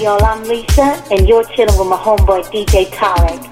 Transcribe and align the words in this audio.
Y'all, 0.00 0.24
I'm 0.24 0.44
Lisa, 0.44 1.02
and 1.10 1.28
you're 1.28 1.42
chilling 1.42 1.76
with 1.76 1.88
my 1.88 1.96
homeboy 1.96 2.44
DJ 2.52 2.86
Tarek. 2.90 3.51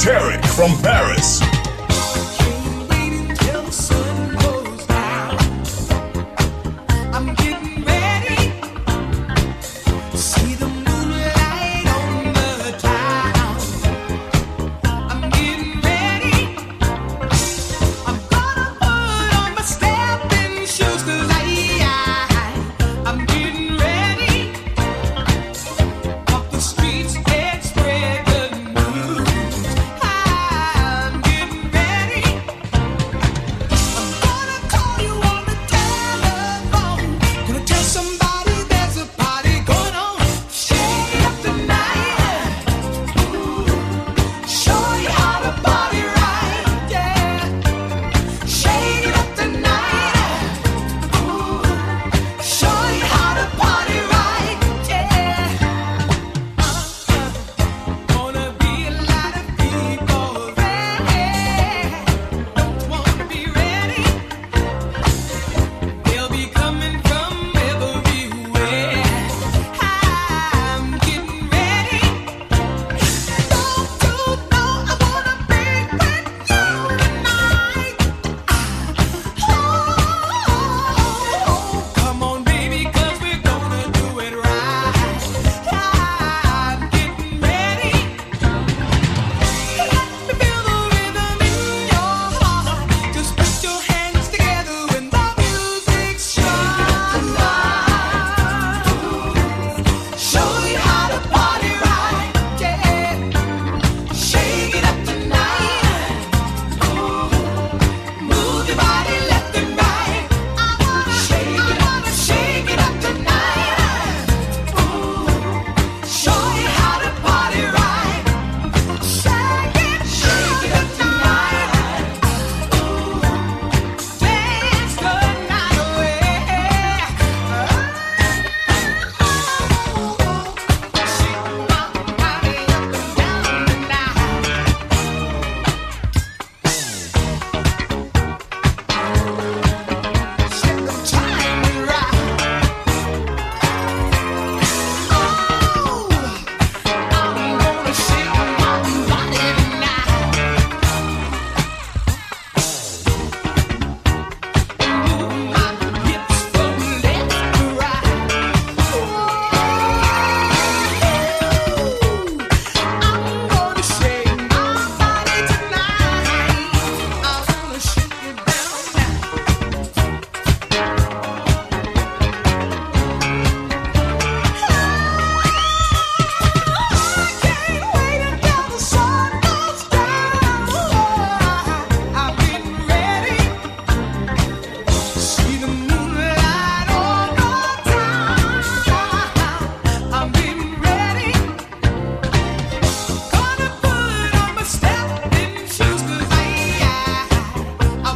Tarek 0.00 0.42
from 0.56 0.80
Paris. 0.80 1.59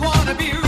wanna 0.05 0.35
be 0.35 0.64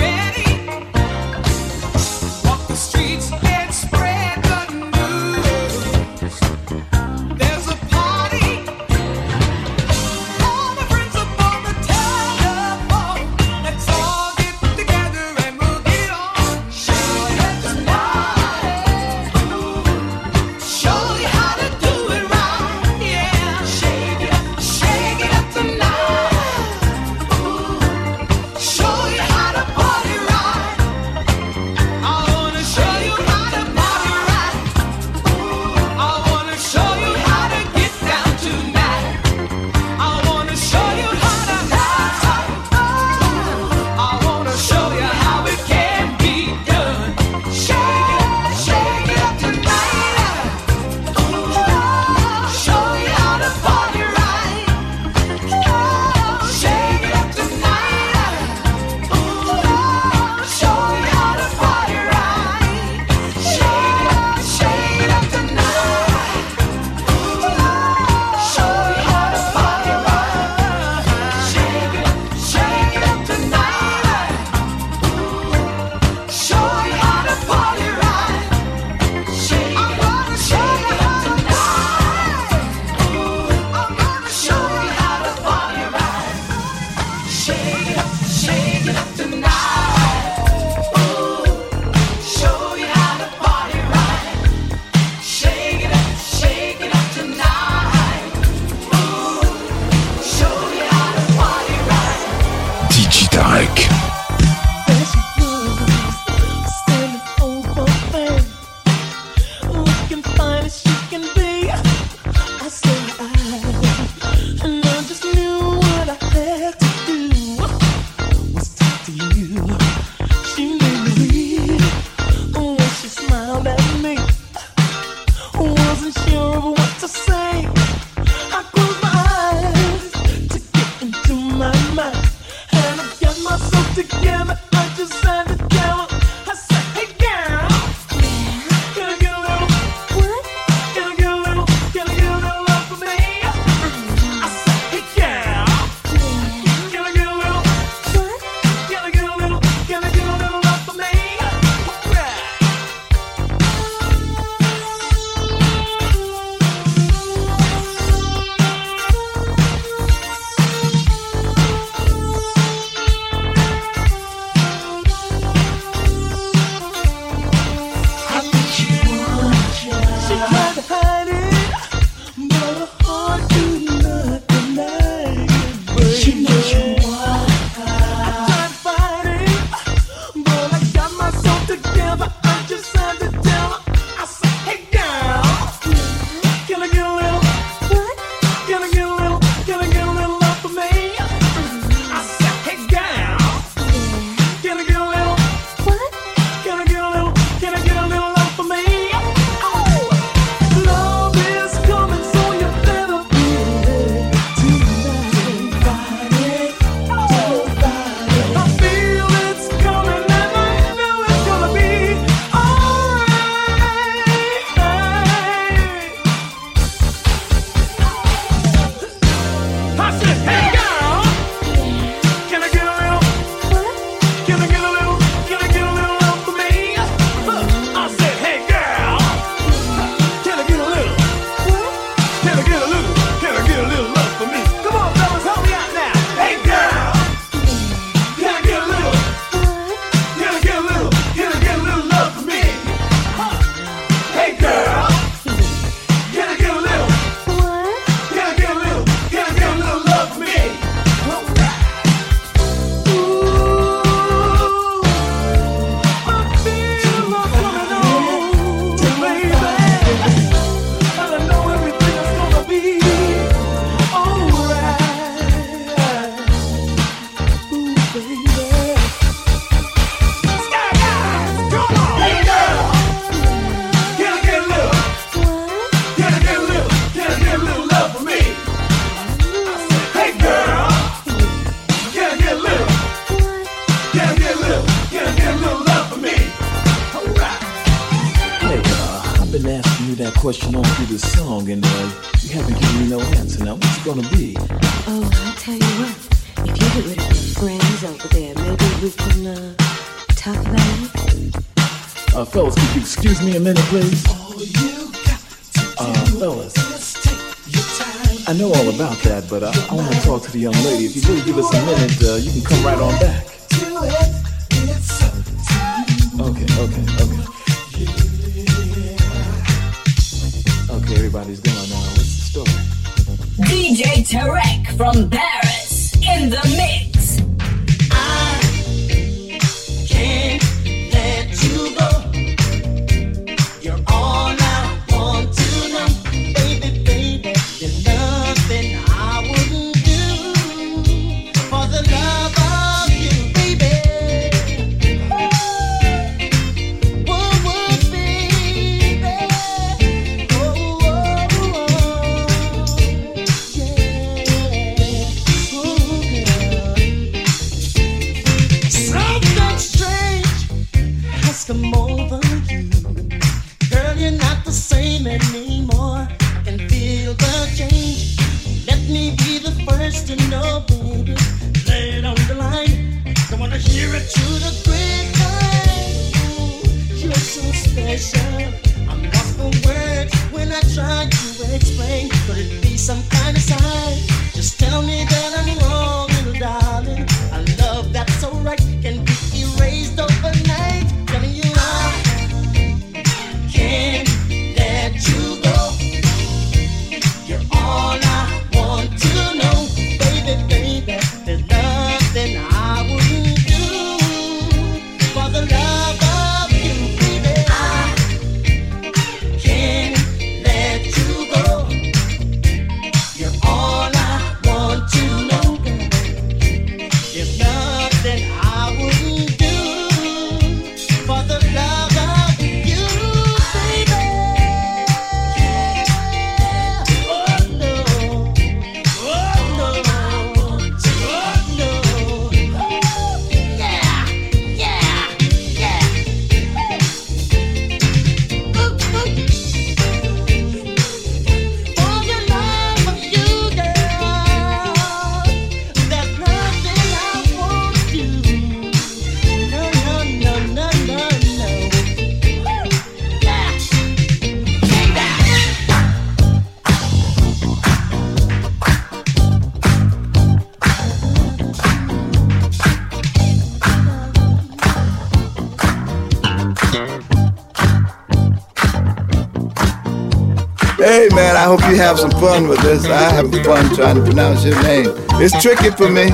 hope 471.77 471.91
you 471.91 471.97
have 471.97 472.19
some 472.19 472.31
fun 472.33 472.69
with 472.69 472.81
this. 472.81 473.05
I 473.05 473.31
have 473.33 473.51
fun 473.65 473.95
trying 473.95 474.17
to 474.17 474.23
pronounce 474.23 474.65
your 474.65 474.81
name. 474.83 475.07
It's 475.43 475.61
tricky 475.63 475.91
for 475.91 476.09
me. 476.09 476.27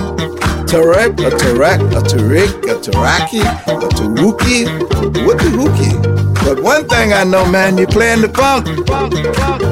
Tarek, 0.71 1.19
a 1.19 1.31
Tarek, 1.31 1.81
a 1.91 2.03
Tarik, 2.07 2.51
a 2.71 2.79
Taraki, 2.79 3.41
a 3.41 3.89
Taruki, 3.89 4.67
Wookie 5.27 5.53
Wookie. 5.59 6.45
But 6.45 6.63
one 6.63 6.87
thing 6.89 7.13
I 7.13 7.25
know, 7.25 7.45
man, 7.51 7.77
you're 7.77 7.87
playing 7.89 8.23
the 8.23 8.29
funk. 8.29 9.72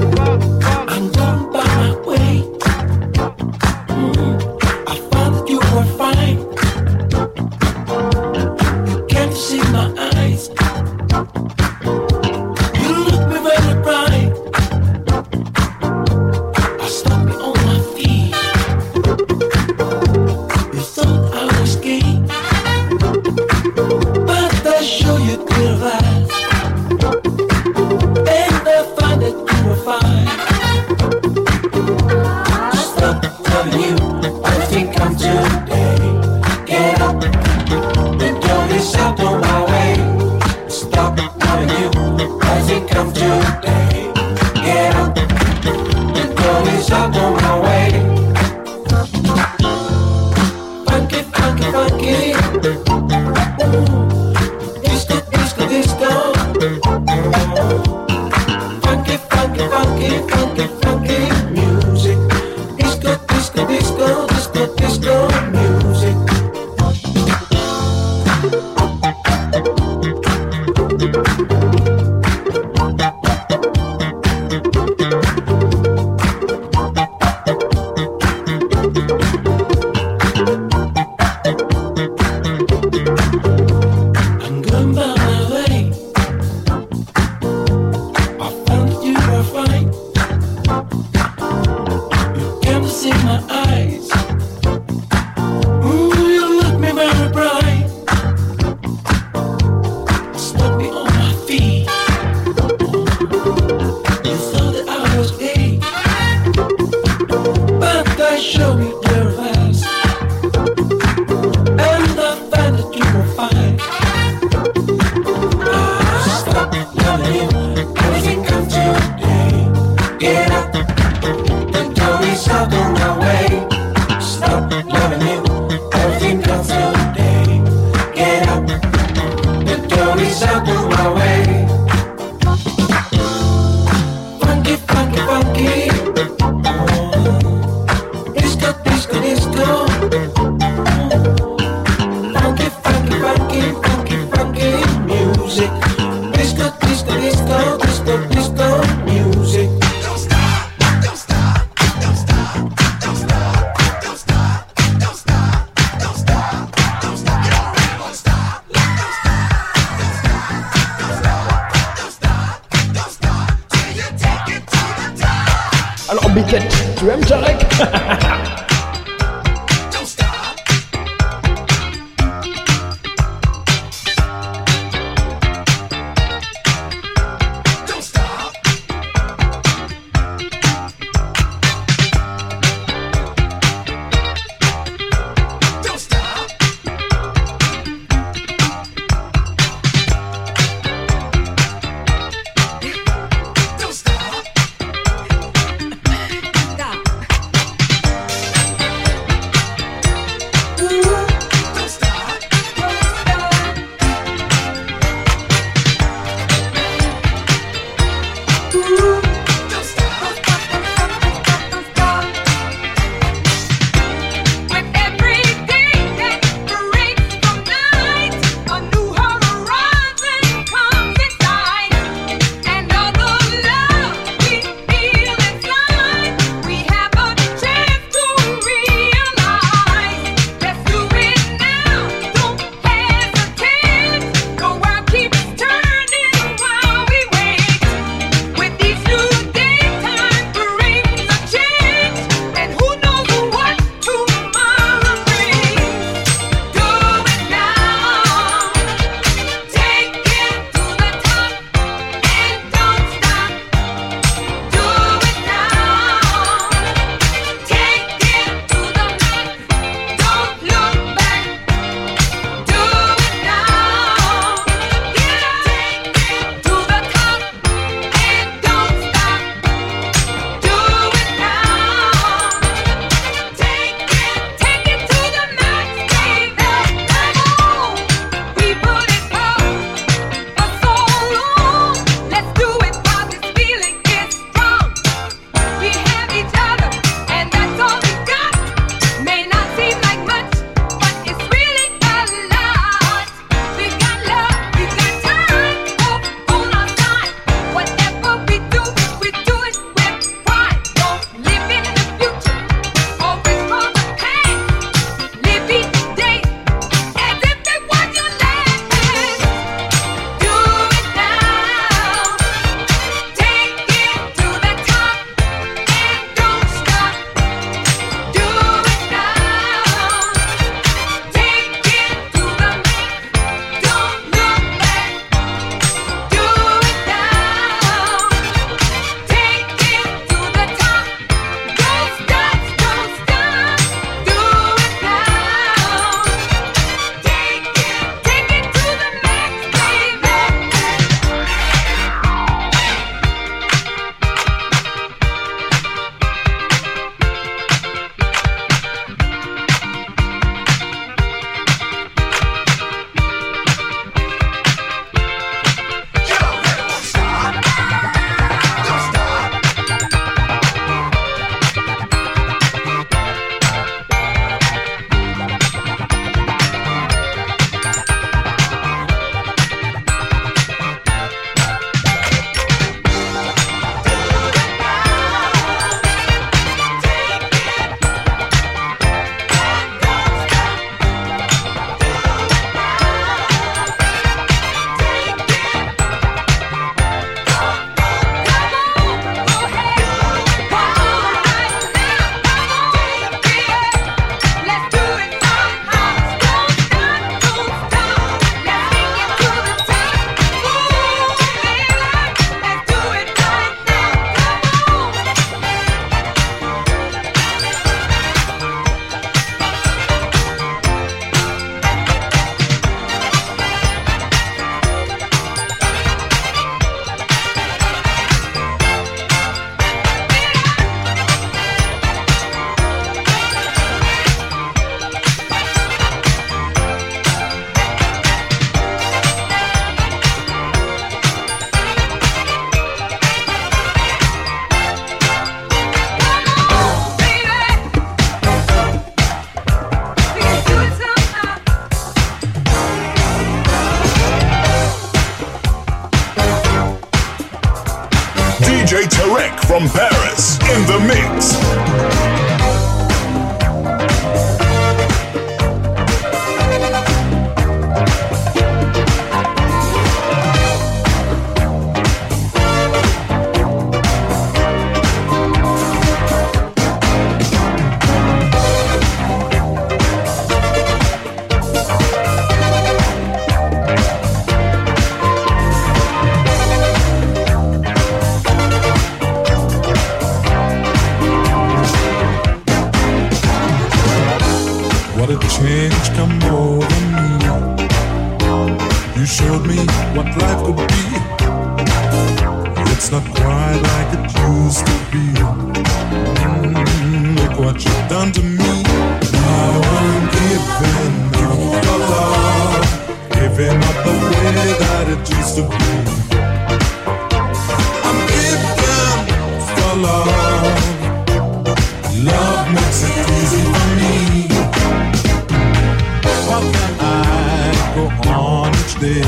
go 518.01 518.31
on 518.31 518.73
each 518.81 518.95
day. 519.01 519.25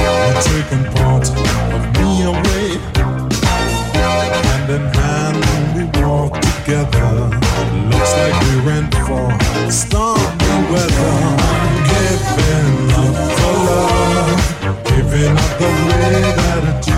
You're 0.00 0.38
taking 0.48 0.84
part 0.94 1.26
of 1.76 1.82
me 1.98 2.10
away. 2.32 2.66
Hand 4.46 4.70
in 4.70 4.84
hand, 4.98 5.42
we 5.74 5.82
walk 6.02 6.32
together. 6.40 7.10
Looks 7.90 8.12
like 8.20 8.36
we're 8.44 8.70
in 8.78 8.86
for 9.06 9.26
stormy 9.70 10.54
weather. 10.70 11.14
I'm 11.50 11.74
giving 11.90 12.76
up 13.02 13.16
for 13.38 13.54
love, 13.68 14.40
giving 14.84 15.36
up 15.44 15.52
the 15.58 15.70
way 15.88 16.20
that 16.38 16.62
it 16.70 16.93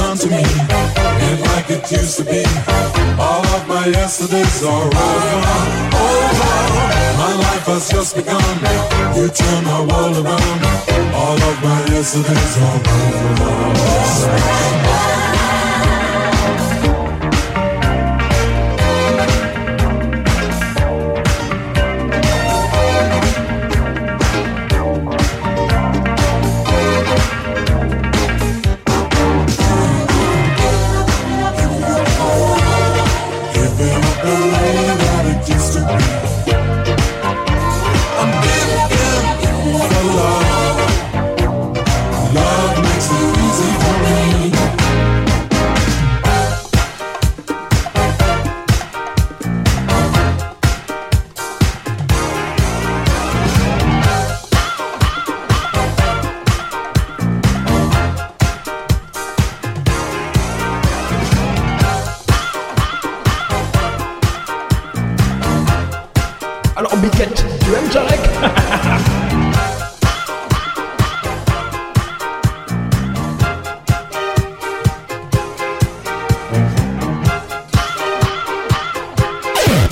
come 0.00 0.16
to 0.16 0.28
me 0.28 0.42
and 1.26 1.40
like 1.52 1.68
it 1.70 1.84
used 1.92 2.16
to 2.18 2.24
be. 2.24 2.42
All 3.18 3.44
of 3.56 3.68
my 3.68 3.86
yesterdays 3.86 4.62
are 4.62 4.86
over, 4.86 5.40
over. 6.04 6.54
My 7.22 7.32
life 7.44 7.66
has 7.72 7.90
just 7.90 8.16
begun. 8.16 8.56
You 9.16 9.28
turn 9.28 9.64
my 9.64 9.80
world 9.90 10.16
around. 10.24 10.60
All 11.22 11.40
of 11.50 11.56
my 11.62 11.80
yesterdays 11.92 12.54
are 12.66 12.80
over. 15.14 15.19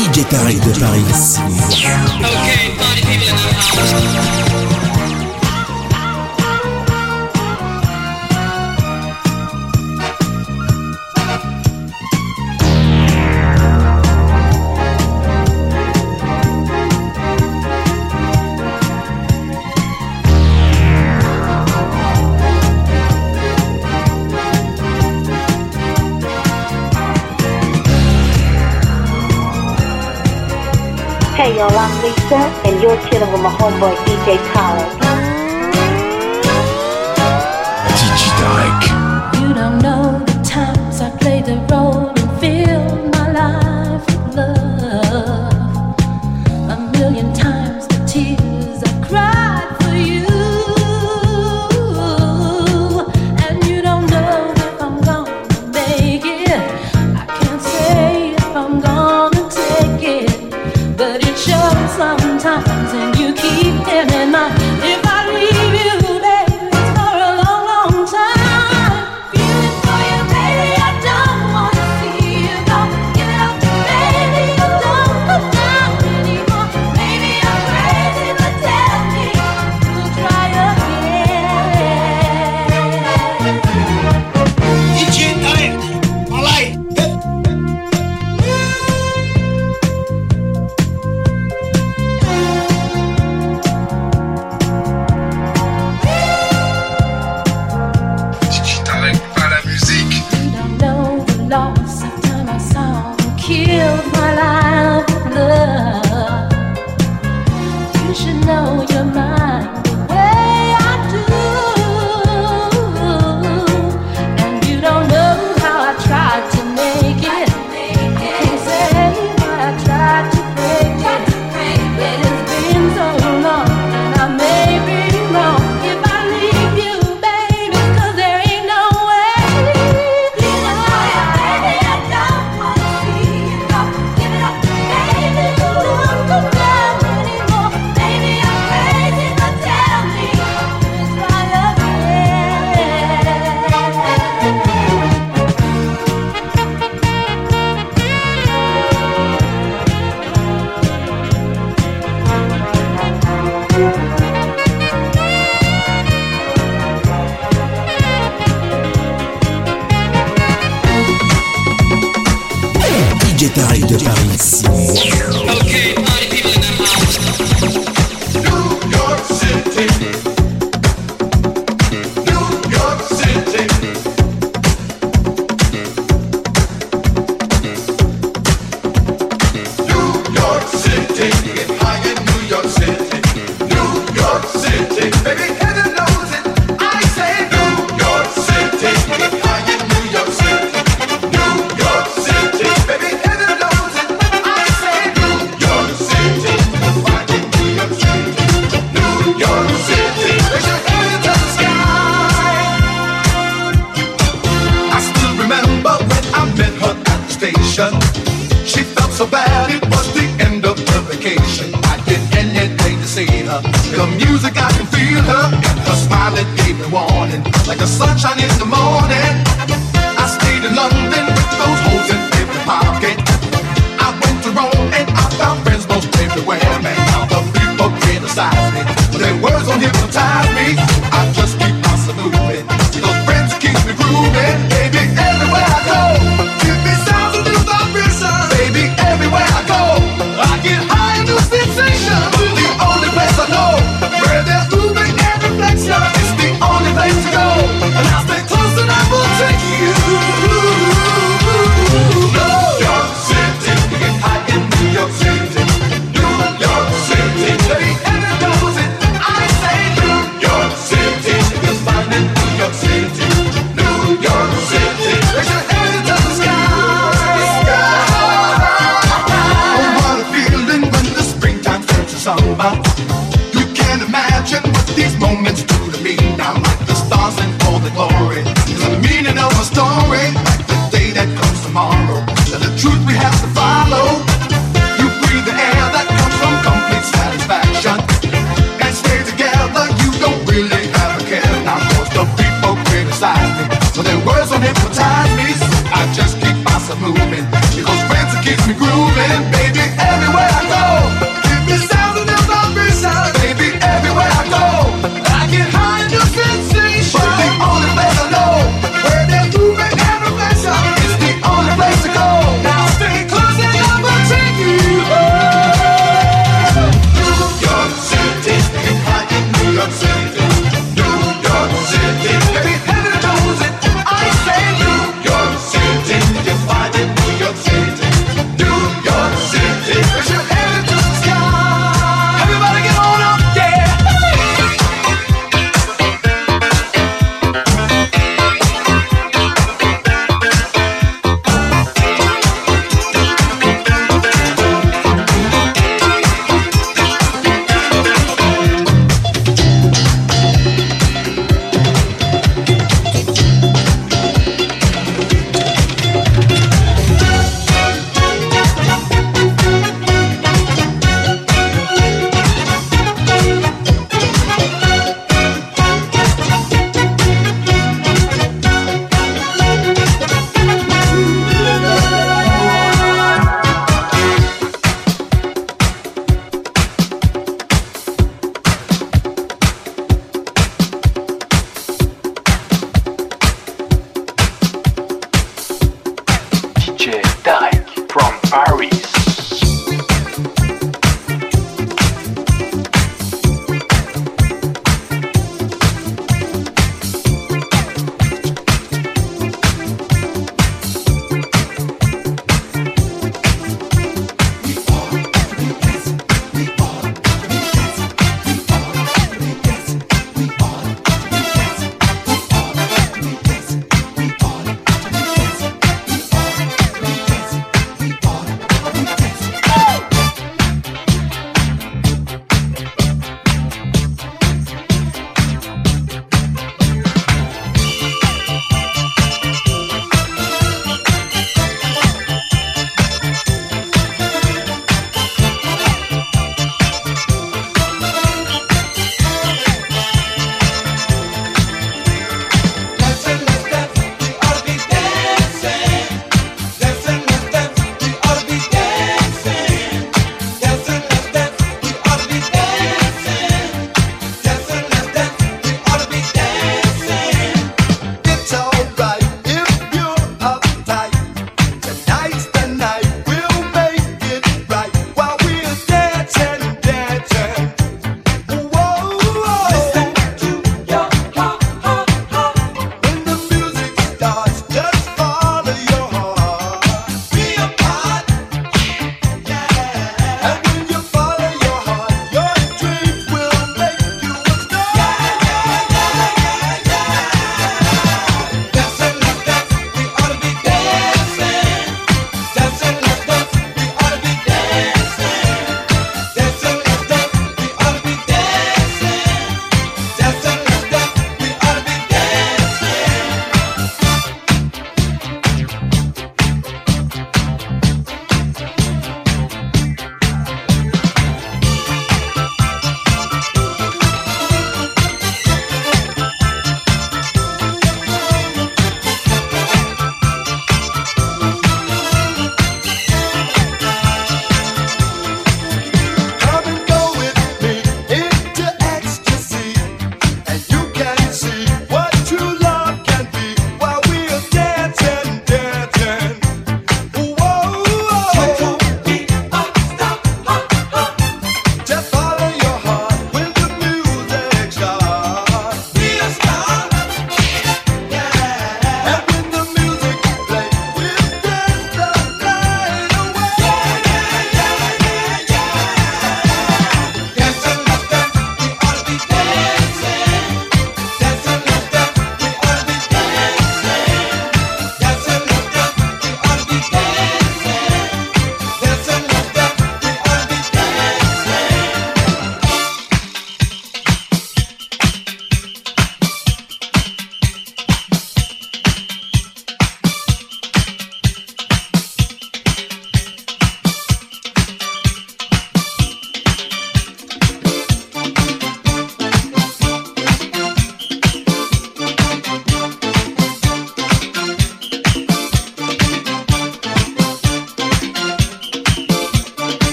DJ 0.00 0.24
de 0.60 0.72
Paris. 0.80 1.38
I'm 31.76 32.02
Lisa, 32.02 32.40
and 32.66 32.82
you're 32.82 33.00
chilling 33.08 33.32
with 33.32 33.42
my 33.42 33.50
homeboy 33.50 33.94
DJ 34.04 34.36
Collins. 34.52 35.09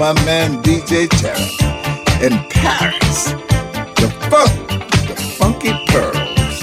My 0.00 0.14
man 0.24 0.62
DJ 0.62 1.06
Tarek 1.08 2.22
in 2.22 2.32
Paris. 2.48 3.32
The 4.00 4.08
funk, 4.30 4.68
the 5.06 5.14
funky 5.36 5.72
pearls. 5.88 6.62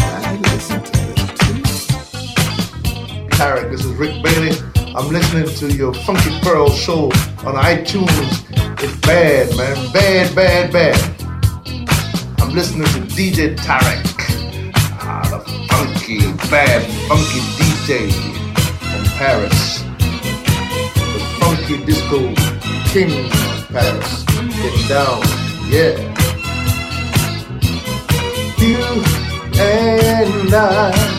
I 0.00 0.36
listened 0.42 0.84
to 0.86 0.92
this 0.92 1.86
too. 1.86 2.02
Tarek, 3.36 3.70
this 3.70 3.84
is 3.84 3.92
Rick 3.92 4.20
Bailey. 4.20 4.50
I'm 4.96 5.08
listening 5.10 5.46
to 5.46 5.76
your 5.76 5.94
Funky 5.94 6.40
Pearl 6.40 6.68
show 6.70 7.04
on 7.46 7.54
iTunes. 7.54 8.42
It's 8.82 8.96
bad, 9.06 9.56
man. 9.56 9.92
Bad, 9.92 10.34
bad, 10.34 10.72
bad. 10.72 10.98
I'm 12.40 12.52
listening 12.52 12.88
to 12.88 13.00
DJ 13.14 13.54
Tarek. 13.58 14.74
Ah, 15.02 15.22
the 15.30 15.38
funky, 15.68 16.18
bad, 16.50 16.82
funky 17.06 17.40
DJ 17.58 18.10
from 18.80 19.04
Paris. 19.18 19.84
The 21.14 21.20
funky 21.38 21.84
disco 21.86 22.55
king 22.92 23.26
of 23.26 23.68
Paris. 23.68 24.24
Get 24.24 24.88
down, 24.88 25.22
yeah. 25.68 25.96
You 28.58 29.02
and 29.58 30.54
I. 30.54 31.16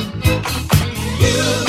Right 1.19 1.66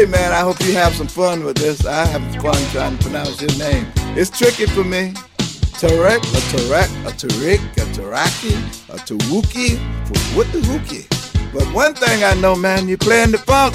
Hey 0.00 0.06
man, 0.06 0.32
I 0.32 0.40
hope 0.40 0.58
you 0.60 0.72
have 0.76 0.94
some 0.94 1.08
fun 1.08 1.44
with 1.44 1.58
this. 1.58 1.84
I 1.84 2.06
have 2.06 2.22
fun 2.42 2.56
trying 2.70 2.96
to 2.96 3.04
pronounce 3.04 3.42
your 3.42 3.54
name. 3.58 3.86
It's 4.16 4.30
tricky 4.30 4.64
for 4.64 4.82
me. 4.82 5.12
Tarek, 5.76 6.20
a 6.20 6.40
Tarek, 6.56 6.88
a 7.06 7.12
Tariq, 7.12 7.60
a 7.76 7.84
Taraki, 7.92 8.54
a 8.88 8.96
Tawuki, 8.96 9.76
what 10.34 10.50
the 10.52 10.60
hookie? 10.60 11.06
But 11.52 11.64
one 11.74 11.92
thing 11.92 12.24
I 12.24 12.32
know, 12.32 12.56
man, 12.56 12.88
you're 12.88 12.96
playing 12.96 13.32
the 13.32 13.36
funk. 13.36 13.74